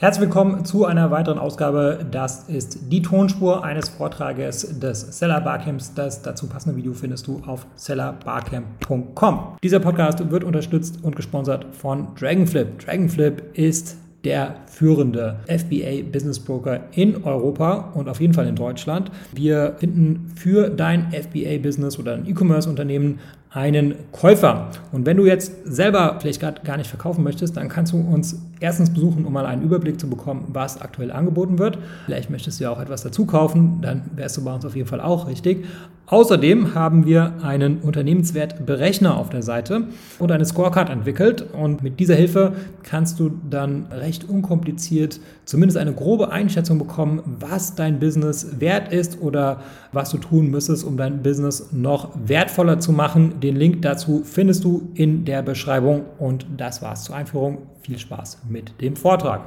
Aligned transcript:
Herzlich 0.00 0.28
willkommen 0.28 0.64
zu 0.64 0.86
einer 0.86 1.10
weiteren 1.10 1.38
Ausgabe. 1.38 2.06
Das 2.10 2.48
ist 2.48 2.90
die 2.90 3.02
Tonspur 3.02 3.62
eines 3.62 3.90
Vortrages 3.90 4.80
des 4.80 5.18
Seller 5.18 5.42
Barcamps. 5.42 5.92
Das 5.92 6.22
dazu 6.22 6.46
passende 6.46 6.74
Video 6.74 6.94
findest 6.94 7.26
du 7.26 7.42
auf 7.44 7.66
sellerbarcamp.com. 7.74 9.58
Dieser 9.62 9.78
Podcast 9.78 10.30
wird 10.30 10.42
unterstützt 10.42 11.00
und 11.02 11.16
gesponsert 11.16 11.66
von 11.72 12.14
Dragonflip. 12.18 12.78
Dragonflip 12.78 13.42
ist 13.52 13.98
der 14.24 14.54
führende 14.64 15.36
FBA 15.46 16.10
Business 16.10 16.38
Broker 16.38 16.80
in 16.92 17.22
Europa 17.24 17.92
und 17.92 18.08
auf 18.08 18.22
jeden 18.22 18.32
Fall 18.32 18.46
in 18.46 18.56
Deutschland. 18.56 19.10
Wir 19.34 19.74
finden 19.76 20.32
für 20.34 20.70
dein 20.70 21.10
FBA 21.12 21.58
Business 21.62 21.98
oder 21.98 22.14
ein 22.14 22.26
E-Commerce 22.26 22.70
Unternehmen 22.70 23.18
einen 23.50 23.94
Käufer. 24.12 24.68
Und 24.92 25.06
wenn 25.06 25.16
du 25.16 25.26
jetzt 25.26 25.52
selber 25.64 26.18
vielleicht 26.20 26.40
gerade 26.40 26.62
gar 26.62 26.76
nicht 26.76 26.88
verkaufen 26.88 27.24
möchtest, 27.24 27.56
dann 27.56 27.68
kannst 27.68 27.92
du 27.92 27.98
uns 27.98 28.40
erstens 28.60 28.90
besuchen, 28.90 29.24
um 29.24 29.32
mal 29.32 29.44
einen 29.44 29.62
Überblick 29.62 29.98
zu 29.98 30.08
bekommen, 30.08 30.46
was 30.52 30.80
aktuell 30.80 31.10
angeboten 31.10 31.58
wird. 31.58 31.78
Vielleicht 32.06 32.30
möchtest 32.30 32.60
du 32.60 32.64
ja 32.64 32.70
auch 32.70 32.80
etwas 32.80 33.02
dazu 33.02 33.26
kaufen, 33.26 33.78
dann 33.82 34.02
wärst 34.14 34.36
du 34.36 34.44
bei 34.44 34.54
uns 34.54 34.64
auf 34.64 34.76
jeden 34.76 34.88
Fall 34.88 35.00
auch 35.00 35.26
richtig. 35.26 35.64
Außerdem 36.10 36.74
haben 36.74 37.06
wir 37.06 37.34
einen 37.40 37.78
Unternehmenswertberechner 37.78 39.16
auf 39.16 39.30
der 39.30 39.42
Seite 39.42 39.84
und 40.18 40.32
eine 40.32 40.44
Scorecard 40.44 40.90
entwickelt. 40.90 41.44
Und 41.52 41.84
mit 41.84 42.00
dieser 42.00 42.16
Hilfe 42.16 42.52
kannst 42.82 43.20
du 43.20 43.30
dann 43.48 43.86
recht 43.92 44.28
unkompliziert 44.28 45.20
zumindest 45.44 45.78
eine 45.78 45.92
grobe 45.92 46.32
Einschätzung 46.32 46.78
bekommen, 46.78 47.22
was 47.38 47.76
dein 47.76 48.00
Business 48.00 48.60
wert 48.60 48.92
ist 48.92 49.20
oder 49.20 49.60
was 49.92 50.10
du 50.10 50.18
tun 50.18 50.50
müsstest, 50.50 50.84
um 50.84 50.96
dein 50.96 51.22
Business 51.22 51.68
noch 51.70 52.10
wertvoller 52.24 52.80
zu 52.80 52.90
machen. 52.90 53.34
Den 53.42 53.56
Link 53.56 53.80
dazu 53.80 54.22
findest 54.22 54.64
du 54.64 54.90
in 54.92 55.24
der 55.24 55.40
Beschreibung. 55.40 56.04
Und 56.18 56.46
das 56.58 56.82
war's 56.82 57.04
zur 57.04 57.16
Einführung. 57.16 57.70
Viel 57.80 57.98
Spaß 57.98 58.42
mit 58.50 58.78
dem 58.82 58.96
Vortrag. 58.96 59.46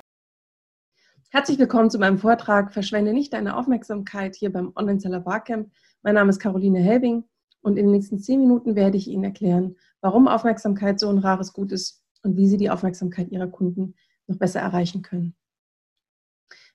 Herzlich 1.29 1.59
willkommen 1.59 1.91
zu 1.91 1.99
meinem 1.99 2.17
Vortrag 2.17 2.73
Verschwende 2.73 3.13
nicht 3.13 3.33
deine 3.33 3.55
Aufmerksamkeit 3.55 4.35
hier 4.35 4.51
beim 4.51 4.71
Online-Seller 4.75 5.19
Barcamp. 5.19 5.69
Mein 6.01 6.15
Name 6.15 6.31
ist 6.31 6.39
Caroline 6.39 6.79
Helbing 6.79 7.23
und 7.61 7.77
in 7.77 7.85
den 7.85 7.91
nächsten 7.91 8.17
zehn 8.17 8.39
Minuten 8.39 8.75
werde 8.75 8.97
ich 8.97 9.07
Ihnen 9.07 9.25
erklären, 9.25 9.75
warum 10.01 10.27
Aufmerksamkeit 10.27 10.99
so 10.99 11.09
ein 11.09 11.19
rares 11.19 11.53
Gut 11.53 11.71
ist 11.71 12.03
und 12.23 12.35
wie 12.35 12.47
Sie 12.47 12.57
die 12.57 12.71
Aufmerksamkeit 12.71 13.29
Ihrer 13.29 13.47
Kunden 13.47 13.93
noch 14.25 14.37
besser 14.37 14.59
erreichen 14.59 15.03
können. 15.03 15.35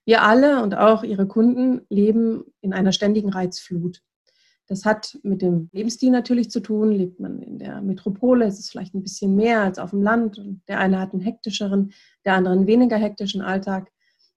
Wir 0.05 0.23
alle 0.23 0.63
und 0.63 0.77
auch 0.77 1.03
Ihre 1.03 1.27
Kunden 1.27 1.81
leben 1.89 2.45
in 2.61 2.73
einer 2.73 2.93
ständigen 2.93 3.31
Reizflut. 3.31 4.03
Das 4.69 4.85
hat 4.85 5.19
mit 5.23 5.41
dem 5.41 5.71
Lebensstil 5.73 6.11
natürlich 6.11 6.51
zu 6.51 6.61
tun. 6.61 6.93
Lebt 6.93 7.21
man 7.21 7.41
in 7.41 7.59
der 7.59 7.81
Metropole, 7.81 8.47
ist 8.47 8.59
es 8.59 8.71
vielleicht 8.71 8.95
ein 8.95 9.03
bisschen 9.03 9.35
mehr 9.35 9.63
als 9.63 9.79
auf 9.79 9.91
dem 9.91 10.03
Land. 10.03 10.41
Der 10.69 10.79
eine 10.79 11.01
hat 11.01 11.13
einen 11.13 11.23
hektischeren, 11.23 11.93
der 12.27 12.35
andere 12.35 12.53
einen 12.53 12.67
weniger 12.67 12.97
hektischen 12.97 13.41
Alltag. 13.41 13.91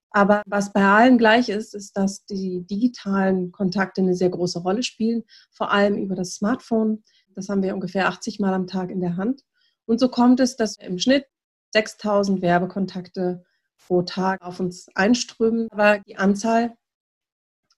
Aber 0.10 0.42
was 0.46 0.74
bei 0.74 0.84
allen 0.84 1.18
gleich 1.18 1.50
ist, 1.50 1.76
ist, 1.76 1.96
dass 1.98 2.26
die 2.26 2.66
digitalen 2.66 3.52
Kontakte 3.52 4.02
eine 4.02 4.16
sehr 4.16 4.30
große 4.30 4.60
Rolle 4.60 4.84
spielen, 4.84 5.24
vor 5.52 5.72
allem 5.72 5.98
über 5.98 6.16
das 6.16 6.36
Smartphone. 6.36 7.04
Das 7.36 7.50
haben 7.50 7.64
wir 7.64 7.74
ungefähr 7.74 8.08
80 8.08 8.40
Mal 8.40 8.54
am 8.54 8.68
Tag 8.68 8.90
in 8.90 9.02
der 9.02 9.18
Hand. 9.18 9.42
Und 9.86 10.00
so 10.00 10.10
kommt 10.10 10.40
es, 10.40 10.56
dass 10.56 10.78
im 10.78 10.98
Schnitt 10.98 11.26
6000 11.74 12.42
Werbekontakte 12.42 13.44
pro 13.80 14.02
Tag 14.04 14.42
auf 14.42 14.60
uns 14.60 14.88
einströmen. 14.96 15.68
Aber 15.72 16.00
die 16.00 16.18
Anzahl 16.18 16.76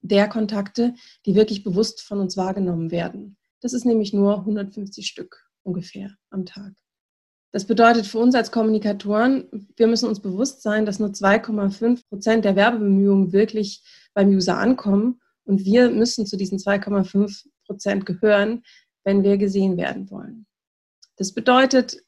der 0.04 0.30
Kontakte, 0.30 0.94
die 1.26 1.36
wirklich 1.36 1.64
bewusst 1.64 2.02
von 2.02 2.20
uns 2.20 2.38
wahrgenommen 2.38 2.92
werden, 2.92 3.38
das 3.62 3.74
ist 3.74 3.86
nämlich 3.86 4.14
nur 4.14 4.40
150 4.40 5.08
Stück 5.08 5.50
ungefähr 5.64 6.12
am 6.30 6.46
Tag. 6.46 6.74
Das 7.54 7.66
bedeutet 7.66 8.08
für 8.08 8.18
uns 8.18 8.36
als 8.36 8.52
Kommunikatoren, 8.52 9.70
wir 9.76 9.88
müssen 9.88 10.10
uns 10.10 10.20
bewusst 10.20 10.64
sein, 10.64 10.86
dass 10.86 11.00
nur 11.00 11.10
2,5 11.10 12.02
Prozent 12.10 12.46
der 12.46 12.56
Werbebemühungen 12.56 13.32
wirklich 13.32 13.84
beim 14.14 14.30
User 14.30 14.58
ankommen. 14.58 15.22
Und 15.46 15.64
wir 15.64 15.90
müssen 15.90 16.26
zu 16.26 16.36
diesen 16.36 16.58
2,5 16.58 17.46
Prozent 17.66 18.06
gehören, 18.06 18.64
wenn 19.04 19.24
wir 19.24 19.38
gesehen 19.38 19.78
werden 19.78 20.10
wollen. 20.10 20.48
Das 21.18 21.32
bedeutet, 21.32 22.04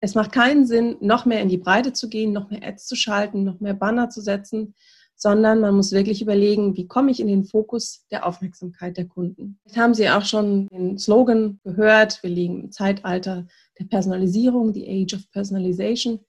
es 0.00 0.14
macht 0.14 0.32
keinen 0.32 0.66
Sinn, 0.66 0.96
noch 1.00 1.24
mehr 1.24 1.40
in 1.40 1.48
die 1.48 1.58
Breite 1.58 1.92
zu 1.92 2.08
gehen, 2.08 2.32
noch 2.32 2.50
mehr 2.50 2.66
Ads 2.66 2.86
zu 2.86 2.96
schalten, 2.96 3.44
noch 3.44 3.60
mehr 3.60 3.74
Banner 3.74 4.10
zu 4.10 4.20
setzen, 4.20 4.74
sondern 5.22 5.60
man 5.60 5.74
muss 5.74 5.92
wirklich 5.92 6.22
überlegen, 6.22 6.76
wie 6.78 6.86
komme 6.86 7.10
ich 7.10 7.20
in 7.20 7.26
den 7.26 7.44
Fokus 7.44 8.06
der 8.10 8.26
Aufmerksamkeit 8.26 8.96
der 8.96 9.06
Kunden. 9.06 9.60
Jetzt 9.66 9.76
haben 9.76 9.92
Sie 9.92 10.08
auch 10.08 10.24
schon 10.24 10.66
den 10.68 10.98
Slogan 10.98 11.60
gehört, 11.62 12.22
wir 12.22 12.30
liegen 12.30 12.62
im 12.62 12.72
Zeitalter 12.72 13.46
der 13.78 13.84
Personalisierung, 13.84 14.72
die 14.72 14.88
Age 14.88 15.14
of 15.14 15.30
Personalization. 15.30 16.20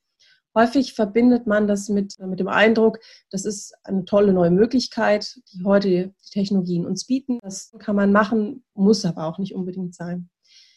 Häufig 0.54 0.92
verbindet 0.92 1.48
man 1.48 1.68
das 1.68 1.88
mit, 1.88 2.20
mit 2.20 2.42
dem 2.42 2.50
Eindruck, 2.50 3.00
das 3.30 3.46
ist 3.46 3.74
eine 3.86 4.04
tolle 4.04 4.34
neue 4.34 4.52
Möglichkeit, 4.52 5.40
die 5.54 5.64
heute 5.64 5.88
die 5.88 6.30
Technologien 6.30 6.86
uns 6.86 7.06
bieten. 7.06 7.40
Das 7.42 7.72
kann 7.80 7.96
man 7.96 8.12
machen, 8.12 8.66
muss 8.74 9.06
aber 9.06 9.26
auch 9.26 9.38
nicht 9.38 9.56
unbedingt 9.56 9.96
sein. 9.96 10.30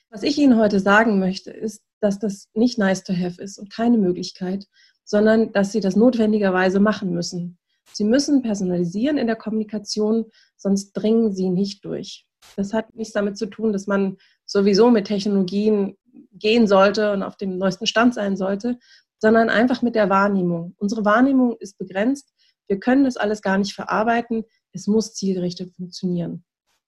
Was 0.09 0.23
ich 0.23 0.39
Ihnen 0.39 0.57
heute 0.57 0.79
sagen 0.79 1.19
möchte, 1.19 1.51
ist, 1.51 1.83
dass 2.01 2.21
das 2.21 2.49
nicht 2.55 2.79
nice 2.79 3.03
to 3.03 3.13
have 3.13 3.43
ist 3.43 3.59
und 3.59 3.73
keine 3.73 3.99
Möglichkeit, 3.99 4.69
sondern 5.03 5.51
dass 5.51 5.73
Sie 5.73 5.81
das 5.81 5.97
notwendigerweise 5.97 6.79
machen 6.79 7.11
müssen. 7.11 7.59
Sie 7.93 8.05
müssen 8.05 8.43
personalisieren 8.43 9.19
in 9.19 9.27
der 9.27 9.37
Kommunikation, 9.37 10.27
sonst 10.57 10.93
dringen 10.93 11.33
Sie 11.33 11.49
nicht 11.49 11.85
durch. 11.85 12.27
Das 12.57 12.73
hat 12.73 12.95
nichts 12.95 13.15
damit 13.15 13.39
zu 13.39 13.47
tun, 13.47 13.73
dass 13.73 13.87
man 13.87 14.17
sowieso 14.47 14.91
mit 14.91 15.07
Technologien 15.07 15.97
gehen 16.33 16.67
sollte 16.67 17.13
und 17.13 17.23
auf 17.23 17.37
dem 17.37 17.59
neuesten 17.59 17.87
Stand 17.87 18.15
sein 18.15 18.37
sollte, 18.37 18.79
sondern 19.19 19.49
einfach 19.49 19.83
mit 19.83 19.95
der 19.95 20.11
Wahrnehmung. 20.11 20.75
Unsere 20.77 21.05
Wahrnehmung 21.05 21.57
ist 21.59 21.79
begrenzt. 21.79 22.33
Wir 22.67 22.79
können 22.79 23.05
das 23.05 23.17
alles 23.17 23.43
gar 23.43 23.59
nicht 23.59 23.75
verarbeiten. 23.75 24.45
Es 24.73 24.87
muss 24.87 25.15
zielgerichtet 25.15 25.75
funktionieren. 25.75 26.45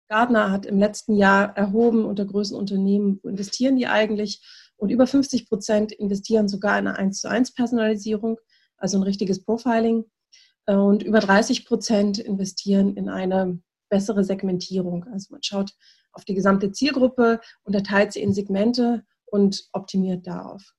Gartner 0.07 0.51
hat 0.51 0.65
im 0.65 0.77
letzten 0.77 1.15
Jahr 1.15 1.55
erhoben 1.57 2.05
unter 2.05 2.25
größten 2.25 2.57
Unternehmen, 2.57 3.19
wo 3.23 3.29
investieren 3.29 3.75
die 3.75 3.87
eigentlich? 3.87 4.41
Und 4.77 4.89
über 4.89 5.07
50 5.07 5.47
Prozent 5.47 5.91
investieren 5.91 6.47
sogar 6.47 6.77
in 6.77 6.87
eine 6.87 6.97
1 6.97 7.21
zu 7.21 7.29
1 7.29 7.53
Personalisierung, 7.53 8.37
also 8.77 8.97
ein 8.97 9.03
richtiges 9.03 9.43
Profiling. 9.43 10.05
Und 10.67 11.03
über 11.03 11.19
30 11.19 11.65
Prozent 11.65 12.17
investieren 12.17 12.95
in 12.95 13.09
eine 13.09 13.59
bessere 13.89 14.23
Segmentierung. 14.23 15.05
Also 15.05 15.27
man 15.31 15.43
schaut 15.43 15.71
auf 16.11 16.25
die 16.25 16.33
gesamte 16.33 16.71
Zielgruppe, 16.71 17.39
unterteilt 17.63 18.13
sie 18.13 18.21
in 18.21 18.33
Segmente 18.33 19.03
und 19.25 19.67
optimiert 19.73 20.25
darauf. 20.25 20.73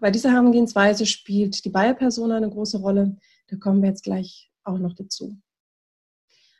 Bei 0.00 0.10
dieser 0.12 0.30
Herangehensweise 0.30 1.06
spielt 1.06 1.64
die 1.64 1.70
Buyer-Persona 1.70 2.36
eine 2.36 2.50
große 2.50 2.78
Rolle. 2.78 3.16
Da 3.48 3.56
kommen 3.56 3.82
wir 3.82 3.88
jetzt 3.88 4.04
gleich 4.04 4.52
auch 4.62 4.78
noch 4.78 4.94
dazu. 4.94 5.36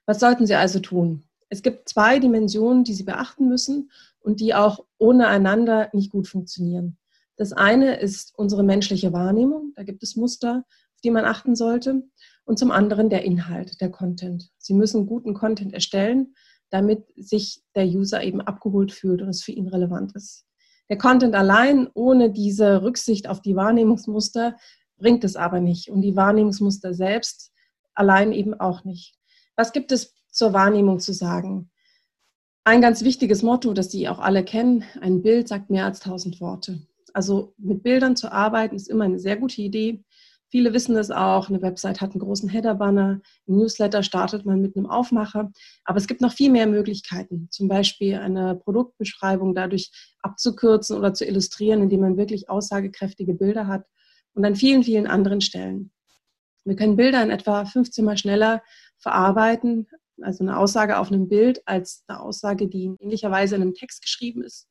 Was 0.07 0.19
sollten 0.19 0.47
Sie 0.47 0.55
also 0.55 0.81
tun? 0.81 1.29
Es 1.49 1.63
gibt 1.63 1.89
zwei 1.89 2.19
Dimensionen, 2.19 2.83
die 2.83 2.95
Sie 2.95 3.05
beachten 3.05 3.49
müssen 3.49 3.91
und 4.19 4.41
die 4.41 4.55
auch 4.55 4.85
ohne 4.99 5.29
einander 5.29 5.91
nicht 5.93 6.11
gut 6.11 6.27
funktionieren. 6.27 6.99
Das 7.37 7.53
eine 7.53 8.01
ist 8.01 8.37
unsere 8.37 8.65
menschliche 8.65 9.13
Wahrnehmung. 9.13 9.73
Da 9.77 9.85
gibt 9.85 10.03
es 10.03 10.17
Muster, 10.17 10.65
auf 10.95 11.01
die 11.05 11.11
man 11.11 11.25
achten 11.25 11.55
sollte 11.55 12.03
und 12.49 12.59
zum 12.59 12.71
anderen 12.71 13.11
der 13.11 13.25
Inhalt, 13.25 13.79
der 13.83 13.91
Content. 13.91 14.49
Sie 14.57 14.73
müssen 14.73 15.07
guten 15.07 15.35
Content 15.35 15.75
erstellen, 15.75 16.35
damit 16.71 17.05
sich 17.15 17.63
der 17.75 17.87
User 17.87 18.23
eben 18.23 18.41
abgeholt 18.41 18.91
fühlt 18.91 19.21
und 19.21 19.29
es 19.29 19.43
für 19.43 19.53
ihn 19.53 19.69
relevant 19.69 20.17
ist. 20.17 20.47
Der 20.89 20.97
Content 20.97 21.35
allein 21.35 21.91
ohne 21.93 22.33
diese 22.33 22.83
Rücksicht 22.83 23.29
auf 23.29 23.43
die 23.43 23.55
Wahrnehmungsmuster 23.55 24.57
bringt 24.97 25.25
es 25.25 25.37
aber 25.37 25.61
nicht 25.61 25.91
und 25.91 26.01
die 26.01 26.17
Wahrnehmungsmuster 26.17 26.95
selbst 26.95 27.53
allein 27.93 28.33
eben 28.33 28.55
auch 28.55 28.83
nicht. 28.83 29.19
Was 29.55 29.75
gibt 29.75 29.93
es 29.93 30.15
zur 30.31 30.55
Wahrnehmung 30.55 31.01
zu 31.01 31.13
sagen? 31.13 31.71
Ein 32.65 32.81
ganz 32.81 33.05
wichtiges 33.05 33.43
Motto, 33.43 33.75
das 33.75 33.91
Sie 33.91 34.09
auch 34.09 34.21
alle 34.21 34.43
kennen, 34.43 34.85
ein 35.03 35.21
Bild 35.21 35.49
sagt 35.49 35.69
mehr 35.69 35.85
als 35.85 36.01
tausend 36.01 36.41
Worte. 36.41 36.81
Also 37.13 37.53
mit 37.59 37.83
Bildern 37.83 38.17
zu 38.17 38.33
arbeiten 38.33 38.75
ist 38.75 38.89
immer 38.89 39.05
eine 39.05 39.19
sehr 39.19 39.37
gute 39.37 39.61
Idee. 39.61 40.03
Viele 40.51 40.73
wissen 40.73 40.95
das 40.95 41.11
auch. 41.11 41.49
Eine 41.49 41.61
Website 41.61 42.01
hat 42.01 42.13
einen 42.13 42.21
großen 42.21 42.49
Header-Banner. 42.49 43.21
Ein 43.47 43.57
Newsletter 43.57 44.03
startet 44.03 44.47
man 44.47 44.63
mit 44.63 44.77
einem 44.77 44.87
Aufmacher. 44.87 45.53
Aber 45.85 45.99
es 45.99 46.07
gibt 46.07 46.21
noch 46.21 46.33
viel 46.33 46.51
mehr 46.51 46.67
Möglichkeiten. 46.67 47.49
Zum 47.51 47.69
Beispiel 47.69 48.17
eine 48.17 48.55
Produktbeschreibung 48.57 49.55
dadurch 49.55 49.91
abzukürzen 50.23 50.97
oder 50.97 51.13
zu 51.13 51.27
illustrieren, 51.27 51.83
indem 51.83 52.01
man 52.01 52.17
wirklich 52.17 52.49
aussagekräftige 52.49 53.35
Bilder 53.35 53.67
hat. 53.67 53.85
Und 54.33 54.45
an 54.45 54.57
vielen, 54.57 54.85
vielen 54.85 55.07
anderen 55.07 55.41
Stellen. 55.41 55.91
Wir 56.65 56.77
können 56.77 56.97
Bilder 56.97 57.23
in 57.23 57.31
etwa 57.31 57.65
15 57.65 58.05
Mal 58.05 58.19
schneller 58.19 58.63
verarbeiten, 58.99 59.87
also 60.21 60.45
eine 60.45 60.59
Aussage 60.59 60.99
auf 60.99 61.11
einem 61.11 61.29
Bild, 61.29 61.63
als 61.67 62.05
eine 62.09 62.21
Aussage, 62.21 62.69
die 62.69 62.85
in 62.85 62.97
ähnlicher 63.01 63.31
Weise 63.31 63.57
in 63.57 63.63
einem 63.63 63.75
Text 63.75 64.03
geschrieben 64.03 64.43
ist. 64.43 64.69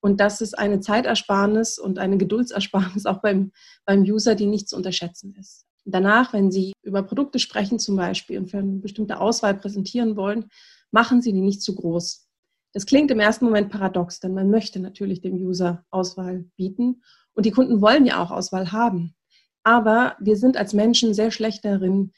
Und 0.00 0.20
das 0.20 0.40
ist 0.40 0.58
eine 0.58 0.80
Zeitersparnis 0.80 1.78
und 1.78 1.98
eine 1.98 2.18
Geduldsersparnis 2.18 3.06
auch 3.06 3.20
beim, 3.20 3.52
beim 3.84 4.02
User, 4.02 4.34
die 4.34 4.46
nicht 4.46 4.68
zu 4.68 4.76
unterschätzen 4.76 5.34
ist. 5.38 5.66
Danach, 5.84 6.32
wenn 6.32 6.50
Sie 6.50 6.72
über 6.82 7.02
Produkte 7.02 7.38
sprechen 7.38 7.78
zum 7.78 7.96
Beispiel 7.96 8.38
und 8.38 8.50
für 8.50 8.58
eine 8.58 8.78
bestimmte 8.80 9.20
Auswahl 9.20 9.54
präsentieren 9.54 10.16
wollen, 10.16 10.48
machen 10.90 11.22
Sie 11.22 11.32
die 11.32 11.40
nicht 11.40 11.62
zu 11.62 11.74
groß. 11.74 12.28
Das 12.74 12.84
klingt 12.84 13.10
im 13.10 13.20
ersten 13.20 13.46
Moment 13.46 13.70
paradox, 13.70 14.20
denn 14.20 14.34
man 14.34 14.50
möchte 14.50 14.80
natürlich 14.80 15.22
dem 15.22 15.34
User 15.34 15.84
Auswahl 15.90 16.44
bieten 16.56 17.02
und 17.34 17.46
die 17.46 17.50
Kunden 17.50 17.80
wollen 17.80 18.04
ja 18.04 18.22
auch 18.22 18.30
Auswahl 18.30 18.72
haben. 18.72 19.14
Aber 19.62 20.16
wir 20.20 20.36
sind 20.36 20.56
als 20.56 20.74
Menschen 20.74 21.14
sehr 21.14 21.30
schlecht 21.30 21.64
darin, 21.64 22.12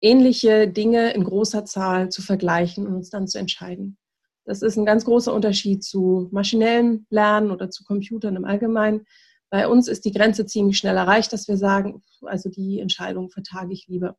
ähnliche 0.00 0.68
Dinge 0.68 1.12
in 1.12 1.24
großer 1.24 1.64
Zahl 1.66 2.08
zu 2.08 2.22
vergleichen 2.22 2.86
und 2.86 2.94
uns 2.94 3.10
dann 3.10 3.28
zu 3.28 3.38
entscheiden. 3.38 3.98
Das 4.44 4.62
ist 4.62 4.76
ein 4.76 4.86
ganz 4.86 5.04
großer 5.04 5.32
Unterschied 5.32 5.84
zu 5.84 6.28
maschinellem 6.32 7.06
Lernen 7.10 7.50
oder 7.50 7.70
zu 7.70 7.84
Computern 7.84 8.36
im 8.36 8.44
Allgemeinen. 8.44 9.06
Bei 9.50 9.68
uns 9.68 9.88
ist 9.88 10.04
die 10.04 10.12
Grenze 10.12 10.46
ziemlich 10.46 10.78
schnell 10.78 10.96
erreicht, 10.96 11.32
dass 11.32 11.48
wir 11.48 11.56
sagen, 11.56 12.02
also 12.22 12.48
die 12.48 12.78
Entscheidung 12.78 13.30
vertage 13.30 13.72
ich 13.72 13.88
lieber. 13.88 14.16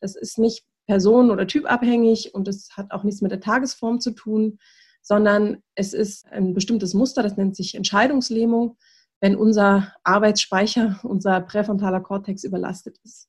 Das 0.00 0.16
ist 0.16 0.38
nicht 0.38 0.64
personen- 0.86 1.30
oder 1.30 1.46
typabhängig 1.46 2.34
und 2.34 2.48
es 2.48 2.76
hat 2.76 2.90
auch 2.90 3.04
nichts 3.04 3.20
mit 3.20 3.32
der 3.32 3.40
Tagesform 3.40 4.00
zu 4.00 4.12
tun, 4.12 4.58
sondern 5.02 5.62
es 5.74 5.92
ist 5.92 6.26
ein 6.26 6.54
bestimmtes 6.54 6.94
Muster, 6.94 7.22
das 7.22 7.36
nennt 7.36 7.56
sich 7.56 7.74
Entscheidungslähmung, 7.74 8.76
wenn 9.20 9.36
unser 9.36 9.94
Arbeitsspeicher, 10.04 11.00
unser 11.02 11.40
präfrontaler 11.40 12.00
Kortex 12.00 12.44
überlastet 12.44 12.98
ist. 13.04 13.28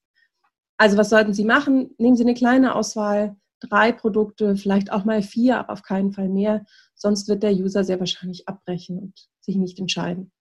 Also 0.77 0.97
was 0.97 1.09
sollten 1.09 1.33
Sie 1.33 1.45
machen? 1.45 1.93
Nehmen 1.97 2.15
Sie 2.15 2.23
eine 2.23 2.33
kleine 2.33 2.75
Auswahl, 2.75 3.35
drei 3.61 3.91
Produkte, 3.91 4.55
vielleicht 4.55 4.91
auch 4.91 5.05
mal 5.05 5.21
vier, 5.21 5.59
aber 5.59 5.73
auf 5.73 5.83
keinen 5.83 6.11
Fall 6.11 6.29
mehr. 6.29 6.65
Sonst 6.95 7.27
wird 7.27 7.43
der 7.43 7.53
User 7.53 7.83
sehr 7.83 7.99
wahrscheinlich 7.99 8.47
abbrechen 8.47 8.97
und 8.99 9.29
sich 9.39 9.55
nicht 9.55 9.79
entscheiden. 9.79 10.31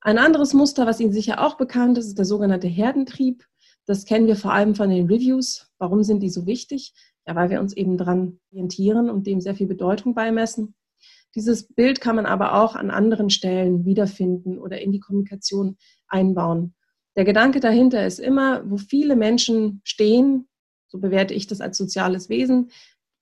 Ein 0.00 0.18
anderes 0.18 0.52
Muster, 0.52 0.86
was 0.86 0.98
Ihnen 0.98 1.12
sicher 1.12 1.44
auch 1.44 1.56
bekannt 1.56 1.98
ist, 1.98 2.06
ist 2.06 2.18
der 2.18 2.24
sogenannte 2.24 2.66
Herdentrieb. 2.66 3.44
Das 3.86 4.04
kennen 4.04 4.26
wir 4.26 4.36
vor 4.36 4.52
allem 4.52 4.74
von 4.74 4.90
den 4.90 5.06
Reviews. 5.06 5.70
Warum 5.78 6.02
sind 6.02 6.20
die 6.20 6.28
so 6.28 6.46
wichtig? 6.46 6.94
Ja, 7.26 7.36
weil 7.36 7.50
wir 7.50 7.60
uns 7.60 7.72
eben 7.72 7.96
dran 7.96 8.40
orientieren 8.50 9.10
und 9.10 9.26
dem 9.26 9.40
sehr 9.40 9.54
viel 9.54 9.68
Bedeutung 9.68 10.14
beimessen. 10.14 10.74
Dieses 11.34 11.72
Bild 11.72 12.00
kann 12.00 12.16
man 12.16 12.26
aber 12.26 12.54
auch 12.54 12.74
an 12.74 12.90
anderen 12.90 13.30
Stellen 13.30 13.84
wiederfinden 13.84 14.58
oder 14.58 14.80
in 14.80 14.92
die 14.92 15.00
Kommunikation 15.00 15.76
einbauen. 16.08 16.74
Der 17.16 17.24
Gedanke 17.24 17.60
dahinter 17.60 18.06
ist 18.06 18.18
immer, 18.18 18.68
wo 18.68 18.76
viele 18.76 19.16
Menschen 19.16 19.80
stehen, 19.84 20.48
so 20.92 20.98
bewerte 20.98 21.32
ich 21.32 21.46
das 21.46 21.62
als 21.62 21.78
soziales 21.78 22.28
Wesen, 22.28 22.70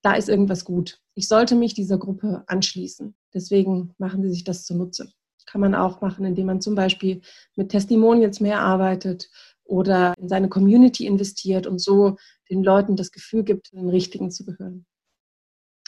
da 0.03 0.15
ist 0.15 0.29
irgendwas 0.29 0.65
gut. 0.65 1.01
Ich 1.15 1.29
sollte 1.29 1.55
mich 1.55 1.73
dieser 1.73 1.99
Gruppe 1.99 2.43
anschließen. 2.49 3.15
Deswegen 3.33 3.95
machen 3.97 4.23
Sie 4.23 4.31
sich 4.31 4.43
das 4.43 4.65
zunutze. 4.65 5.13
Kann 5.47 5.61
man 5.61 5.77
auch 5.77 6.01
machen, 6.01 6.25
indem 6.25 6.47
man 6.47 6.61
zum 6.61 6.75
Beispiel 6.75 7.21
mit 7.55 7.71
Testimonials 7.71 8.41
mehr 8.41 8.61
arbeitet 8.61 9.31
oder 9.63 10.15
in 10.19 10.29
seine 10.29 10.49
Community 10.49 11.07
investiert 11.07 11.69
und 11.69 11.81
so 11.81 12.17
den 12.51 12.65
Leuten 12.65 12.97
das 12.97 13.13
Gefühl 13.13 13.45
gibt, 13.45 13.73
den 13.73 13.89
Richtigen 13.89 14.33
zu 14.33 14.45
gehören. 14.45 14.85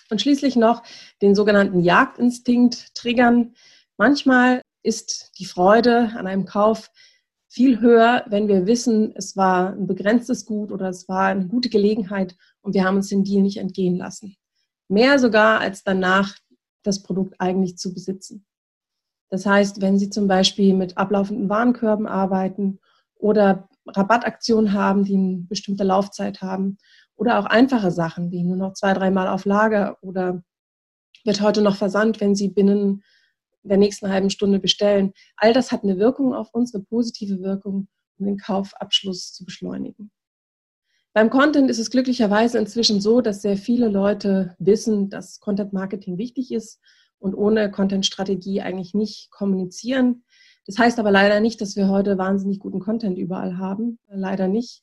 Und 0.09 0.21
schließlich 0.21 0.55
noch 0.55 0.85
den 1.21 1.35
sogenannten 1.35 1.81
Jagdinstinkt 1.81 2.95
triggern. 2.95 3.55
Manchmal 3.97 4.63
ist 4.85 5.33
die 5.39 5.47
Freude 5.47 6.13
an 6.17 6.29
einem 6.29 6.45
Kauf 6.45 6.91
viel 7.53 7.81
höher, 7.81 8.25
wenn 8.29 8.49
wir 8.49 8.67
wissen, 8.67 9.13
es 9.15 9.37
war 9.37 9.75
ein 9.75 9.87
begrenztes 9.87 10.47
Gut 10.47 10.73
oder 10.73 10.89
es 10.89 11.07
war 11.07 11.27
eine 11.27 11.47
gute 11.47 11.69
Gelegenheit 11.69 12.35
und 12.63 12.75
wir 12.75 12.85
haben 12.85 12.97
uns 12.97 13.09
den 13.09 13.25
Deal 13.25 13.43
nicht 13.43 13.59
entgehen 13.59 13.97
lassen. 13.97 14.37
Mehr 14.89 15.19
sogar 15.19 15.61
als 15.61 15.85
danach 15.85 16.35
das 16.83 17.03
Produkt 17.03 17.35
eigentlich 17.39 17.77
zu 17.77 17.93
besitzen. 17.93 18.47
Das 19.29 19.45
heißt, 19.45 19.83
wenn 19.83 19.99
Sie 19.99 20.09
zum 20.09 20.29
Beispiel 20.29 20.73
mit 20.73 20.97
ablaufenden 20.97 21.51
Warenkörben 21.51 22.07
arbeiten 22.07 22.81
oder 23.17 23.69
Rabattaktionen 23.87 24.73
haben, 24.73 25.05
die 25.05 25.15
eine 25.15 25.37
bestimmte 25.47 25.85
Laufzeit 25.85 26.41
haben 26.41 26.79
oder 27.17 27.39
auch 27.39 27.47
einfache 27.47 27.91
Sachen 27.91 28.31
wie 28.31 28.45
nur 28.45 28.57
noch 28.57 28.73
zwei, 28.73 28.95
dreimal 28.95 29.29
auf 29.29 29.45
Lager 29.45 29.99
oder 30.01 30.43
wird 31.25 31.43
heute 31.43 31.61
noch 31.61 31.77
versandt, 31.77 32.21
wenn 32.21 32.35
Sie 32.35 32.49
binnen 32.49 33.03
der 33.71 33.79
nächsten 33.79 34.11
halben 34.11 34.31
Stunde 34.31 34.59
bestellen. 34.59 35.13
All 35.37 35.53
das 35.53 35.73
hat 35.73 35.85
eine 35.85 35.99
Wirkung 35.99 36.35
auf 36.35 36.53
uns, 36.53 36.75
eine 36.75 36.85
positive 36.85 37.41
Wirkung, 37.41 37.89
um 38.19 38.27
den 38.27 38.39
Kaufabschluss 38.39 39.33
zu 39.33 39.45
beschleunigen. 39.45 40.11
Beim 41.15 41.29
Content 41.29 41.69
ist 41.71 41.79
es 41.79 41.91
glücklicherweise 41.91 42.59
inzwischen 42.59 43.01
so, 43.01 43.21
dass 43.21 43.43
sehr 43.43 43.59
viele 43.59 43.89
Leute 43.89 44.57
wissen, 44.59 45.11
dass 45.11 45.41
Content 45.41 45.73
Marketing 45.73 46.17
wichtig 46.17 46.53
ist 46.53 46.81
und 47.19 47.35
ohne 47.35 47.71
Content-Strategie 47.71 48.63
eigentlich 48.63 48.95
nicht 48.95 49.31
kommunizieren. 49.31 50.25
Das 50.67 50.79
heißt 50.79 50.99
aber 50.99 51.11
leider 51.11 51.41
nicht, 51.41 51.61
dass 51.61 51.77
wir 51.77 51.89
heute 51.89 52.17
wahnsinnig 52.17 52.61
guten 52.61 52.81
Content 52.81 53.19
überall 53.19 53.59
haben. 53.59 53.99
Leider 54.09 54.49
nicht. 54.49 54.83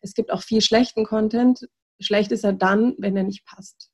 Es 0.00 0.14
gibt 0.14 0.32
auch 0.32 0.42
viel 0.42 0.60
schlechten 0.60 1.04
Content. 1.04 1.66
Schlecht 1.98 2.30
ist 2.32 2.44
er 2.44 2.52
dann, 2.52 2.94
wenn 2.98 3.16
er 3.16 3.24
nicht 3.24 3.44
passt. 3.46 3.90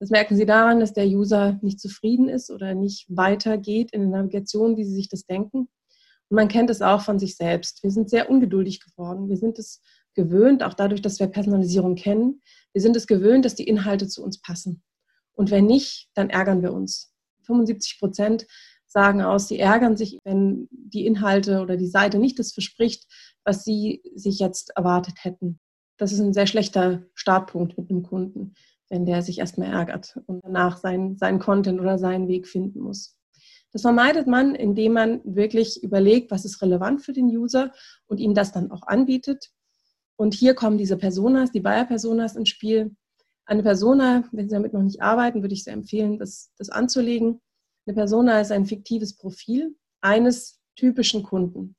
Das 0.00 0.10
merken 0.10 0.36
Sie 0.36 0.46
daran, 0.46 0.80
dass 0.80 0.92
der 0.92 1.06
User 1.06 1.58
nicht 1.62 1.80
zufrieden 1.80 2.28
ist 2.28 2.50
oder 2.50 2.74
nicht 2.74 3.06
weitergeht 3.08 3.90
in 3.92 4.02
der 4.02 4.20
Navigation, 4.20 4.76
wie 4.76 4.84
Sie 4.84 4.94
sich 4.94 5.08
das 5.08 5.26
denken. 5.26 5.68
Und 6.30 6.36
man 6.36 6.48
kennt 6.48 6.70
es 6.70 6.82
auch 6.82 7.02
von 7.02 7.18
sich 7.18 7.36
selbst. 7.36 7.82
Wir 7.82 7.90
sind 7.90 8.10
sehr 8.10 8.30
ungeduldig 8.30 8.80
geworden. 8.80 9.28
Wir 9.28 9.36
sind 9.36 9.58
es 9.58 9.82
gewöhnt, 10.14 10.62
auch 10.62 10.74
dadurch, 10.74 11.02
dass 11.02 11.18
wir 11.18 11.26
Personalisierung 11.26 11.94
kennen. 11.94 12.42
Wir 12.72 12.82
sind 12.82 12.96
es 12.96 13.06
gewöhnt, 13.06 13.44
dass 13.44 13.54
die 13.54 13.66
Inhalte 13.66 14.08
zu 14.08 14.22
uns 14.22 14.40
passen. 14.40 14.82
Und 15.32 15.50
wenn 15.50 15.66
nicht, 15.66 16.10
dann 16.14 16.30
ärgern 16.30 16.62
wir 16.62 16.72
uns. 16.72 17.12
75 17.42 17.98
Prozent 17.98 18.46
sagen 18.86 19.22
aus, 19.22 19.48
sie 19.48 19.58
ärgern 19.58 19.96
sich, 19.96 20.18
wenn 20.24 20.68
die 20.70 21.06
Inhalte 21.06 21.60
oder 21.60 21.76
die 21.76 21.88
Seite 21.88 22.18
nicht 22.18 22.38
das 22.38 22.52
verspricht, 22.52 23.06
was 23.44 23.64
sie 23.64 24.02
sich 24.14 24.38
jetzt 24.38 24.70
erwartet 24.76 25.24
hätten. 25.24 25.60
Das 25.98 26.12
ist 26.12 26.20
ein 26.20 26.32
sehr 26.32 26.46
schlechter 26.46 27.02
Startpunkt 27.14 27.76
mit 27.76 27.90
einem 27.90 28.02
Kunden, 28.02 28.54
wenn 28.88 29.06
der 29.06 29.22
sich 29.22 29.38
erstmal 29.38 29.70
ärgert 29.70 30.18
und 30.26 30.42
danach 30.44 30.78
seinen, 30.78 31.16
seinen 31.18 31.38
Content 31.38 31.80
oder 31.80 31.98
seinen 31.98 32.28
Weg 32.28 32.46
finden 32.46 32.80
muss. 32.80 33.18
Das 33.72 33.82
vermeidet 33.82 34.26
man, 34.26 34.54
indem 34.54 34.94
man 34.94 35.20
wirklich 35.24 35.82
überlegt, 35.82 36.30
was 36.30 36.44
ist 36.44 36.62
relevant 36.62 37.02
für 37.02 37.12
den 37.12 37.26
User 37.26 37.72
und 38.06 38.18
ihm 38.18 38.34
das 38.34 38.52
dann 38.52 38.70
auch 38.70 38.82
anbietet. 38.86 39.50
Und 40.16 40.34
hier 40.34 40.54
kommen 40.54 40.78
diese 40.78 40.96
Personas, 40.96 41.52
die 41.52 41.60
Buyer-Personas 41.60 42.34
ins 42.34 42.48
Spiel. 42.48 42.96
Eine 43.44 43.62
Persona, 43.62 44.24
wenn 44.32 44.48
Sie 44.48 44.54
damit 44.54 44.72
noch 44.72 44.82
nicht 44.82 45.02
arbeiten, 45.02 45.42
würde 45.42 45.54
ich 45.54 45.64
sehr 45.64 45.74
empfehlen, 45.74 46.18
das, 46.18 46.50
das 46.56 46.70
anzulegen. 46.70 47.40
Eine 47.86 47.94
Persona 47.94 48.40
ist 48.40 48.52
ein 48.52 48.66
fiktives 48.66 49.16
Profil 49.16 49.76
eines 50.00 50.60
typischen 50.74 51.22
Kunden. 51.22 51.76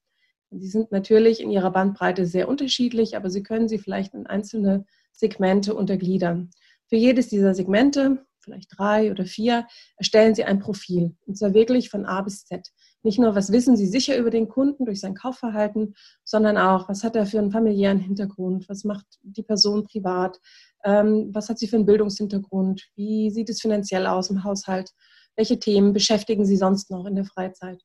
Die 0.52 0.68
sind 0.68 0.92
natürlich 0.92 1.42
in 1.42 1.52
ihrer 1.52 1.72
Bandbreite 1.72 2.26
sehr 2.26 2.48
unterschiedlich, 2.48 3.16
aber 3.16 3.30
Sie 3.30 3.44
können 3.44 3.68
sie 3.68 3.78
vielleicht 3.78 4.14
in 4.14 4.26
einzelne 4.26 4.86
Segmente 5.12 5.76
untergliedern. 5.76 6.50
Für 6.90 6.96
jedes 6.96 7.30
dieser 7.30 7.54
Segmente, 7.54 8.26
vielleicht 8.40 8.72
drei 8.78 9.12
oder 9.12 9.26
vier, 9.26 9.68
erstellen 9.98 10.36
Sie 10.36 10.44
ein 10.44 10.60
Profil. 10.60 11.16
Und 11.26 11.38
zwar 11.38 11.54
wirklich 11.54 11.90
von 11.90 12.06
A 12.06 12.22
bis 12.22 12.46
Z. 12.46 12.68
Nicht 13.04 13.20
nur, 13.20 13.36
was 13.36 13.52
wissen 13.52 13.78
Sie 13.78 13.88
sicher 13.88 14.18
über 14.18 14.30
den 14.30 14.50
Kunden 14.50 14.86
durch 14.86 15.00
sein 15.00 15.14
Kaufverhalten, 15.14 15.96
sondern 16.24 16.58
auch, 16.58 16.90
was 16.90 17.04
hat 17.04 17.16
er 17.16 17.26
für 17.26 17.40
einen 17.40 17.52
familiären 17.52 18.00
Hintergrund, 18.00 18.68
was 18.68 18.84
macht 18.84 19.06
die 19.22 19.44
Person 19.44 19.86
privat, 19.86 20.40
ähm, 20.84 21.30
was 21.32 21.48
hat 21.50 21.60
sie 21.60 21.68
für 21.68 21.78
einen 21.78 21.86
Bildungshintergrund, 21.86 22.88
wie 22.96 23.30
sieht 23.30 23.50
es 23.50 23.62
finanziell 23.62 24.08
aus 24.08 24.30
im 24.30 24.44
Haushalt 24.44 24.92
welche 25.40 25.58
Themen 25.58 25.94
beschäftigen 25.94 26.46
Sie 26.46 26.58
sonst 26.58 26.92
noch 26.92 27.06
in 27.06 27.16
der 27.16 27.24
Freizeit? 27.24 27.82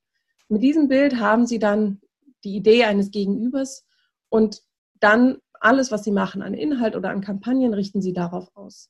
Mit 0.49 0.61
diesem 0.61 0.89
Bild 0.89 1.21
haben 1.21 1.45
Sie 1.45 1.57
dann 1.57 2.01
die 2.43 2.57
Idee 2.57 2.83
eines 2.83 3.11
Gegenübers 3.11 3.85
und 4.27 4.61
dann 4.99 5.37
alles, 5.61 5.89
was 5.89 6.03
Sie 6.03 6.11
machen 6.11 6.41
an 6.41 6.53
Inhalt 6.53 6.97
oder 6.97 7.11
an 7.11 7.21
Kampagnen, 7.21 7.73
richten 7.73 8.01
Sie 8.01 8.11
darauf 8.11 8.49
aus. 8.55 8.89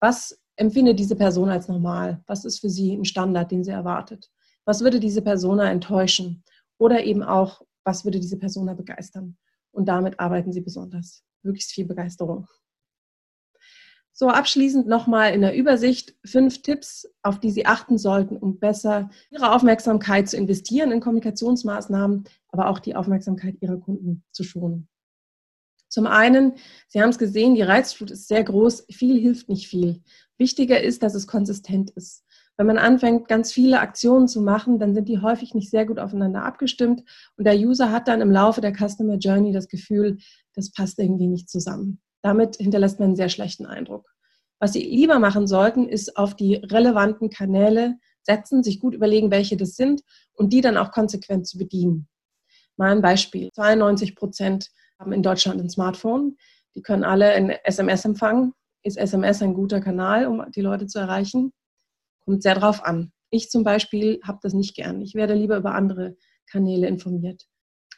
Was 0.00 0.40
empfindet 0.56 0.98
diese 0.98 1.16
Person 1.16 1.48
als 1.48 1.68
normal? 1.68 2.22
Was 2.26 2.44
ist 2.44 2.60
für 2.60 2.70
Sie 2.70 2.94
ein 2.94 3.04
Standard, 3.04 3.50
den 3.50 3.64
sie 3.64 3.70
erwartet? 3.70 4.30
Was 4.64 4.80
würde 4.80 5.00
diese 5.00 5.22
Persona 5.22 5.70
enttäuschen? 5.70 6.44
Oder 6.78 7.04
eben 7.04 7.22
auch, 7.22 7.62
was 7.84 8.04
würde 8.04 8.20
diese 8.20 8.38
Persona 8.38 8.74
begeistern? 8.74 9.36
Und 9.72 9.86
damit 9.86 10.20
arbeiten 10.20 10.52
Sie 10.52 10.60
besonders. 10.60 11.22
Möglichst 11.42 11.72
viel 11.72 11.84
Begeisterung. 11.84 12.46
So, 14.16 14.28
abschließend 14.28 14.86
nochmal 14.86 15.34
in 15.34 15.40
der 15.40 15.56
Übersicht 15.56 16.14
fünf 16.24 16.62
Tipps, 16.62 17.08
auf 17.22 17.40
die 17.40 17.50
Sie 17.50 17.66
achten 17.66 17.98
sollten, 17.98 18.36
um 18.36 18.60
besser 18.60 19.10
Ihre 19.30 19.52
Aufmerksamkeit 19.52 20.28
zu 20.28 20.36
investieren 20.36 20.92
in 20.92 21.00
Kommunikationsmaßnahmen, 21.00 22.24
aber 22.48 22.68
auch 22.68 22.78
die 22.78 22.94
Aufmerksamkeit 22.94 23.56
Ihrer 23.60 23.76
Kunden 23.76 24.22
zu 24.30 24.44
schonen. 24.44 24.88
Zum 25.94 26.08
einen, 26.08 26.54
Sie 26.88 27.00
haben 27.00 27.10
es 27.10 27.18
gesehen, 27.18 27.54
die 27.54 27.62
Reizflut 27.62 28.10
ist 28.10 28.26
sehr 28.26 28.42
groß, 28.42 28.86
viel 28.90 29.16
hilft 29.20 29.48
nicht 29.48 29.68
viel. 29.68 30.02
Wichtiger 30.38 30.80
ist, 30.80 31.04
dass 31.04 31.14
es 31.14 31.28
konsistent 31.28 31.90
ist. 31.90 32.24
Wenn 32.56 32.66
man 32.66 32.78
anfängt, 32.78 33.28
ganz 33.28 33.52
viele 33.52 33.78
Aktionen 33.78 34.26
zu 34.26 34.40
machen, 34.40 34.80
dann 34.80 34.92
sind 34.92 35.08
die 35.08 35.20
häufig 35.20 35.54
nicht 35.54 35.70
sehr 35.70 35.86
gut 35.86 36.00
aufeinander 36.00 36.42
abgestimmt 36.42 37.04
und 37.36 37.44
der 37.44 37.56
User 37.56 37.92
hat 37.92 38.08
dann 38.08 38.20
im 38.22 38.32
Laufe 38.32 38.60
der 38.60 38.74
Customer 38.74 39.18
Journey 39.18 39.52
das 39.52 39.68
Gefühl, 39.68 40.18
das 40.54 40.72
passt 40.72 40.98
irgendwie 40.98 41.28
nicht 41.28 41.48
zusammen. 41.48 42.00
Damit 42.22 42.56
hinterlässt 42.56 42.98
man 42.98 43.10
einen 43.10 43.16
sehr 43.16 43.28
schlechten 43.28 43.64
Eindruck. 43.64 44.10
Was 44.58 44.72
Sie 44.72 44.82
lieber 44.82 45.20
machen 45.20 45.46
sollten, 45.46 45.88
ist 45.88 46.16
auf 46.16 46.34
die 46.34 46.56
relevanten 46.56 47.30
Kanäle 47.30 47.98
setzen, 48.24 48.64
sich 48.64 48.80
gut 48.80 48.96
überlegen, 48.96 49.30
welche 49.30 49.56
das 49.56 49.76
sind 49.76 50.02
und 50.32 50.52
die 50.52 50.60
dann 50.60 50.76
auch 50.76 50.90
konsequent 50.90 51.46
zu 51.46 51.56
bedienen. 51.56 52.08
Mal 52.76 52.90
ein 52.90 53.02
Beispiel. 53.02 53.52
92 53.52 54.16
Prozent 54.16 54.70
haben 55.04 55.12
in 55.12 55.22
Deutschland 55.22 55.60
ein 55.60 55.68
Smartphone. 55.68 56.36
Die 56.74 56.82
können 56.82 57.04
alle 57.04 57.32
ein 57.32 57.50
SMS 57.50 58.04
empfangen. 58.04 58.54
Ist 58.82 58.96
SMS 58.96 59.42
ein 59.42 59.54
guter 59.54 59.80
Kanal, 59.80 60.26
um 60.26 60.44
die 60.52 60.62
Leute 60.62 60.86
zu 60.86 60.98
erreichen? 60.98 61.52
Kommt 62.24 62.42
sehr 62.42 62.54
drauf 62.54 62.82
an. 62.84 63.12
Ich 63.30 63.50
zum 63.50 63.64
Beispiel 63.64 64.20
habe 64.24 64.38
das 64.42 64.54
nicht 64.54 64.74
gern. 64.74 65.02
Ich 65.02 65.14
werde 65.14 65.34
lieber 65.34 65.58
über 65.58 65.74
andere 65.74 66.16
Kanäle 66.46 66.86
informiert. 66.86 67.46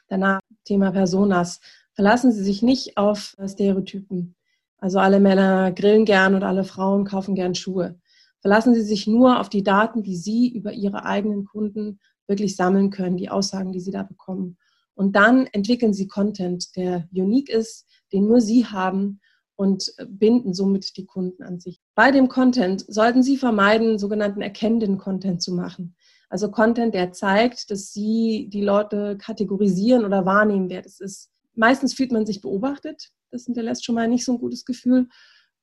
Danach 0.08 0.40
Thema 0.64 0.90
Personas. 0.90 1.60
Verlassen 1.94 2.32
Sie 2.32 2.42
sich 2.42 2.62
nicht 2.62 2.96
auf 2.96 3.36
Stereotypen. 3.46 4.34
Also 4.78 4.98
alle 4.98 5.20
Männer 5.20 5.72
grillen 5.72 6.04
gern 6.04 6.34
und 6.34 6.42
alle 6.42 6.64
Frauen 6.64 7.04
kaufen 7.04 7.34
gern 7.34 7.54
Schuhe. 7.54 8.00
Verlassen 8.40 8.74
Sie 8.74 8.82
sich 8.82 9.06
nur 9.06 9.40
auf 9.40 9.48
die 9.48 9.62
Daten, 9.62 10.02
die 10.02 10.16
Sie 10.16 10.48
über 10.48 10.72
Ihre 10.72 11.04
eigenen 11.04 11.44
Kunden 11.44 12.00
wirklich 12.26 12.56
sammeln 12.56 12.90
können, 12.90 13.16
die 13.16 13.30
Aussagen, 13.30 13.72
die 13.72 13.80
Sie 13.80 13.92
da 13.92 14.02
bekommen. 14.02 14.58
Und 14.96 15.14
dann 15.14 15.46
entwickeln 15.46 15.92
Sie 15.94 16.08
Content, 16.08 16.74
der 16.74 17.08
unique 17.12 17.50
ist, 17.50 17.86
den 18.12 18.26
nur 18.26 18.40
Sie 18.40 18.66
haben 18.66 19.20
und 19.54 19.92
binden 20.08 20.54
somit 20.54 20.96
die 20.96 21.04
Kunden 21.04 21.42
an 21.42 21.60
sich. 21.60 21.80
Bei 21.94 22.10
dem 22.10 22.28
Content 22.28 22.84
sollten 22.88 23.22
Sie 23.22 23.36
vermeiden, 23.36 23.98
sogenannten 23.98 24.42
erkennenden 24.42 24.98
Content 24.98 25.42
zu 25.42 25.52
machen. 25.52 25.94
Also 26.28 26.50
Content, 26.50 26.94
der 26.94 27.12
zeigt, 27.12 27.70
dass 27.70 27.92
Sie 27.92 28.48
die 28.50 28.62
Leute 28.62 29.16
kategorisieren 29.18 30.04
oder 30.04 30.26
wahrnehmen, 30.26 30.70
wer 30.70 30.82
das 30.82 30.98
ist. 30.98 31.30
Meistens 31.54 31.94
fühlt 31.94 32.10
man 32.12 32.26
sich 32.26 32.40
beobachtet. 32.40 33.10
Das 33.30 33.44
hinterlässt 33.44 33.84
schon 33.84 33.94
mal 33.94 34.08
nicht 34.08 34.24
so 34.24 34.32
ein 34.32 34.38
gutes 34.38 34.64
Gefühl. 34.64 35.08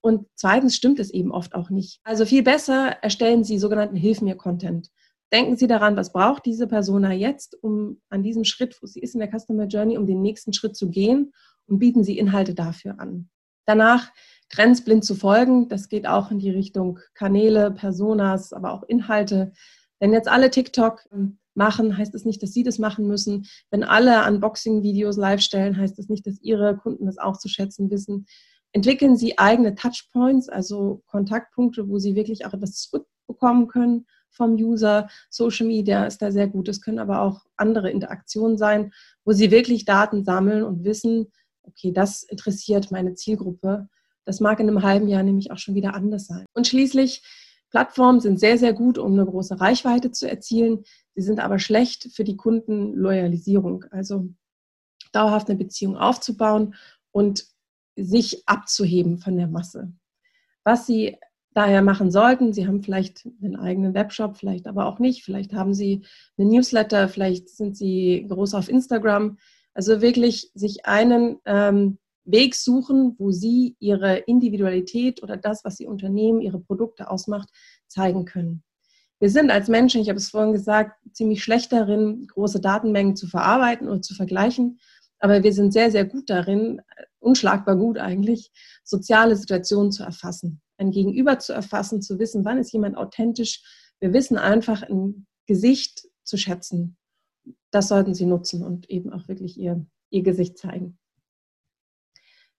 Und 0.02 0.28
zweitens 0.36 0.76
stimmt 0.76 1.00
es 1.00 1.12
eben 1.12 1.32
oft 1.32 1.56
auch 1.56 1.70
nicht. 1.70 2.00
Also 2.04 2.26
viel 2.26 2.44
besser 2.44 2.98
erstellen 3.02 3.44
Sie 3.44 3.58
sogenannten 3.58 3.96
Hilf 3.96 4.22
mir 4.22 4.36
Content. 4.36 4.90
Denken 5.34 5.58
Sie 5.58 5.66
daran, 5.66 5.98
was 5.98 6.14
braucht 6.14 6.46
diese 6.46 6.68
Persona 6.68 7.12
jetzt, 7.12 7.58
um 7.64 8.00
an 8.10 8.22
diesem 8.22 8.44
Schritt, 8.44 8.78
wo 8.82 8.86
sie 8.86 9.00
ist 9.00 9.16
in 9.16 9.20
der 9.20 9.32
Customer 9.32 9.66
Journey, 9.66 9.98
um 9.98 10.06
den 10.06 10.22
nächsten 10.22 10.54
Schritt 10.54 10.76
zu 10.76 10.92
gehen 10.92 11.34
und 11.66 11.80
bieten 11.80 12.04
Sie 12.04 12.20
Inhalte 12.20 12.54
dafür 12.54 13.00
an. 13.00 13.30
Danach 13.66 14.12
Trends 14.50 14.84
blind 14.86 15.04
zu 15.04 15.16
folgen, 15.16 15.70
das 15.70 15.90
geht 15.90 16.06
auch 16.06 16.30
in 16.30 16.38
die 16.38 16.52
Richtung 16.52 17.00
Kanäle, 17.16 17.72
Personas, 17.72 18.54
aber 18.54 18.74
auch 18.74 18.84
Inhalte. 18.84 19.54
Wenn 20.00 20.14
jetzt 20.14 20.28
alle 20.28 20.52
TikTok 20.52 21.04
machen, 21.56 21.98
heißt 21.98 22.14
das 22.14 22.26
nicht, 22.26 22.44
dass 22.44 22.54
Sie 22.54 22.62
das 22.62 22.78
machen 22.78 23.08
müssen. 23.08 23.48
Wenn 23.72 23.84
alle 23.84 24.28
Unboxing-Videos 24.28 25.18
live 25.18 25.42
stellen, 25.42 25.78
heißt 25.78 25.98
das 25.98 26.10
nicht, 26.10 26.28
dass 26.28 26.40
Ihre 26.42 26.78
Kunden 26.78 27.08
das 27.08 27.18
auch 27.18 27.40
zu 27.40 27.50
schätzen 27.50 27.90
wissen 27.90 28.28
entwickeln 28.74 29.16
Sie 29.16 29.38
eigene 29.38 29.76
Touchpoints, 29.76 30.50
also 30.50 31.04
Kontaktpunkte, 31.06 31.88
wo 31.88 32.00
Sie 32.00 32.16
wirklich 32.16 32.46
auch 32.46 32.54
etwas 32.54 32.74
zurückbekommen 32.74 33.68
können 33.68 34.08
vom 34.34 34.56
User. 34.56 35.08
Social 35.30 35.68
Media 35.68 36.06
ist 36.06 36.22
da 36.22 36.32
sehr 36.32 36.48
gut. 36.48 36.68
Es 36.68 36.82
können 36.82 37.00
aber 37.00 37.22
auch 37.22 37.46
andere 37.56 37.90
Interaktionen 37.90 38.58
sein, 38.58 38.92
wo 39.24 39.32
Sie 39.32 39.52
wirklich 39.52 39.86
Daten 39.86 40.24
sammeln 40.24 40.64
und 40.64 40.84
wissen, 40.84 41.32
okay, 41.64 41.92
das 41.92 42.24
interessiert 42.24 42.92
meine 42.92 43.14
Zielgruppe. 43.14 43.88
Das 44.26 44.40
mag 44.40 44.60
in 44.60 44.70
einem 44.70 44.84
halben 44.84 45.08
Jahr 45.08 45.24
nämlich 45.24 45.52
auch 45.52 45.58
schon 45.58 45.76
wieder 45.76 45.94
anders 45.94 46.28
sein. 46.28 46.46
Und 46.54 46.68
schließlich, 46.68 47.24
Plattformen 47.70 48.20
sind 48.20 48.40
sehr, 48.40 48.58
sehr 48.58 48.74
gut, 48.74 48.98
um 48.98 49.14
eine 49.14 49.26
große 49.26 49.60
Reichweite 49.60 50.12
zu 50.12 50.30
erzielen. 50.30 50.84
Sie 51.16 51.24
sind 51.24 51.40
aber 51.40 51.58
schlecht 51.58 52.10
für 52.14 52.24
die 52.24 52.38
Kundenloyalisierung, 52.38 53.86
also 53.90 54.28
dauerhaft 55.12 55.50
eine 55.50 55.58
Beziehung 55.58 55.98
aufzubauen 55.98 56.76
und 57.12 57.48
sich 57.96 58.48
abzuheben 58.48 59.18
von 59.18 59.38
der 59.38 59.48
Masse. 59.48 59.92
Was 60.64 60.86
Sie 60.86 61.18
daher 61.54 61.82
machen 61.82 62.12
sollten, 62.12 62.54
Sie 62.54 62.68
haben 62.68 62.84
vielleicht 62.84 63.28
einen 63.42 63.56
eigenen 63.56 63.94
Webshop, 63.94 64.38
vielleicht 64.38 64.68
aber 64.68 64.86
auch 64.86 65.00
nicht, 65.00 65.24
vielleicht 65.24 65.54
haben 65.54 65.74
Sie 65.74 66.02
eine 66.38 66.48
Newsletter, 66.50 67.08
vielleicht 67.10 67.50
sind 67.50 67.78
Sie 67.78 68.26
groß 68.28 68.54
auf 68.54 68.70
Instagram. 68.70 69.38
Also 69.74 70.02
wirklich 70.02 70.52
sich 70.54 70.86
einen 70.86 71.38
ähm, 71.46 71.98
Weg 72.26 72.56
suchen, 72.56 73.16
wo 73.18 73.32
Sie 73.32 73.76
Ihre 73.80 74.18
Individualität 74.18 75.24
oder 75.24 75.38
das, 75.38 75.64
was 75.64 75.78
Sie 75.78 75.88
unternehmen, 75.88 76.42
Ihre 76.42 76.60
Produkte 76.60 77.10
ausmacht, 77.10 77.50
zeigen 77.88 78.26
können. 78.26 78.64
Wir 79.20 79.30
sind 79.30 79.52
als 79.52 79.70
Menschen, 79.70 80.02
ich 80.02 80.10
habe 80.10 80.18
es 80.18 80.30
vorhin 80.30 80.52
gesagt, 80.52 81.00
ziemlich 81.14 81.44
schlecht 81.44 81.72
darin, 81.72 82.28
große 82.28 82.60
Datenmengen 82.60 83.16
zu 83.16 83.28
verarbeiten 83.28 83.88
oder 83.88 84.02
zu 84.02 84.14
vergleichen. 84.16 84.80
Aber 85.20 85.44
wir 85.44 85.54
sind 85.54 85.72
sehr, 85.72 85.92
sehr 85.92 86.04
gut 86.04 86.30
darin, 86.30 86.82
unschlagbar 87.20 87.78
gut 87.78 87.98
eigentlich, 87.98 88.52
soziale 88.84 89.38
Situationen 89.38 89.94
zu 89.94 90.04
erfassen, 90.04 90.62
ein 90.84 90.92
Gegenüber 90.92 91.40
zu 91.40 91.54
erfassen, 91.54 92.02
zu 92.02 92.20
wissen, 92.20 92.46
wann 92.46 92.58
ist 92.58 92.72
jemand 92.72 92.98
authentisch. 92.98 93.64
Wir 94.00 94.14
wissen 94.14 94.38
einfach 94.38 94.84
ein 94.84 95.26
Gesicht 95.46 96.08
zu 96.24 96.38
schätzen. 96.38 96.98
Das 97.72 97.88
sollten 97.88 98.14
Sie 98.14 98.26
nutzen 98.26 98.64
und 98.64 98.90
eben 98.90 99.12
auch 99.12 99.28
wirklich 99.28 99.58
Ihr, 99.58 99.86
Ihr 100.10 100.24
Gesicht 100.24 100.58
zeigen. 100.58 100.98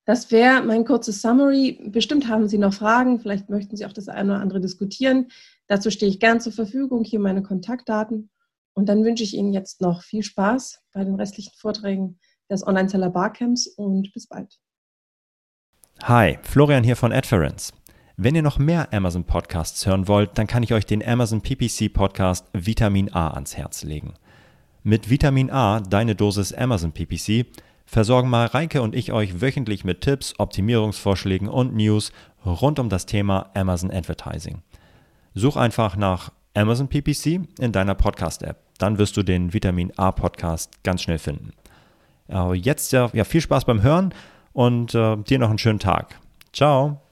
Das 0.07 0.31
wäre 0.31 0.63
mein 0.63 0.85
kurzes 0.85 1.23
Summary. 1.23 1.81
Bestimmt 1.87 2.29
haben 2.29 2.47
Sie 2.47 2.59
noch 2.59 2.75
Fragen, 2.75 3.21
vielleicht 3.21 3.49
möchten 3.49 3.77
Sie 3.77 3.87
auch 3.87 3.93
das 3.93 4.09
eine 4.09 4.33
oder 4.33 4.43
andere 4.43 4.61
diskutieren. 4.61 5.29
Dazu 5.67 5.91
stehe 5.91 6.11
ich 6.11 6.21
gern 6.21 6.41
zur 6.41 6.53
Verfügung, 6.53 7.05
hier 7.05 7.21
meine 7.21 7.43
Kontaktdaten. 7.43 8.31
Und 8.75 8.89
dann 8.89 9.05
wünsche 9.05 9.23
ich 9.23 9.35
Ihnen 9.35 9.55
jetzt 9.55 9.81
noch 9.81 10.03
viel 10.03 10.23
Spaß 10.23 10.83
bei 10.93 11.05
den 11.05 11.15
restlichen 11.15 11.55
Vorträgen 11.57 12.19
des 12.51 12.67
Online-Seller 12.67 13.11
Barcamps 13.11 13.67
und 13.67 14.13
bis 14.13 14.27
bald. 14.27 14.59
Hi, 16.03 16.39
Florian 16.43 16.85
hier 16.85 16.97
von 16.97 17.13
Adference. 17.13 17.73
Wenn 18.17 18.37
ihr 18.37 18.43
noch 18.43 18.59
mehr 18.59 18.93
Amazon 18.93 19.25
Podcasts 19.25 19.85
hören 19.87 20.07
wollt, 20.07 20.39
dann 20.39 20.47
kann 20.47 20.63
ich 20.63 20.73
euch 20.73 20.87
den 20.87 21.05
Amazon 21.05 21.41
PPC 21.41 21.93
Podcast 21.93 22.47
Vitamin 22.53 23.13
A 23.13 23.31
ans 23.31 23.57
Herz 23.57 23.83
legen. 23.83 24.15
Mit 24.85 25.11
Vitamin 25.11 25.51
A, 25.51 25.81
deine 25.81 26.15
Dosis 26.15 26.53
Amazon 26.53 26.93
PPC, 26.93 27.47
versorgen 27.85 28.31
Mareike 28.31 28.83
und 28.83 28.95
ich 28.95 29.13
euch 29.13 29.41
wöchentlich 29.41 29.83
mit 29.83 30.01
Tipps, 30.03 30.35
Optimierungsvorschlägen 30.39 31.49
und 31.49 31.75
News 31.75 32.13
rund 32.47 32.79
um 32.79 32.89
das 32.89 33.07
Thema 33.07 33.51
Amazon 33.55 33.91
Advertising. 33.91 34.63
Such 35.35 35.57
einfach 35.57 35.97
nach 35.97 36.31
Amazon 36.55 36.87
PPC 36.87 37.41
in 37.59 37.73
deiner 37.73 37.97
Podcast-App. 37.97 38.59
Dann 38.79 38.99
wirst 38.99 39.17
du 39.17 39.25
den 39.25 39.53
Vitamin 39.53 39.93
A 39.97 40.13
Podcast 40.13 40.85
ganz 40.85 41.03
schnell 41.03 41.19
finden. 41.19 41.51
Äh, 42.29 42.55
jetzt 42.55 42.93
ja, 42.93 43.11
ja, 43.13 43.25
viel 43.25 43.41
Spaß 43.41 43.65
beim 43.65 43.83
Hören 43.83 44.15
und 44.53 44.95
äh, 44.95 45.17
dir 45.17 45.41
noch 45.41 45.49
einen 45.49 45.59
schönen 45.59 45.81
Tag. 45.81 46.21
Ciao. 46.53 47.04